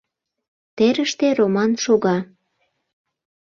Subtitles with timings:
[0.77, 2.17] Терыште Роман шога.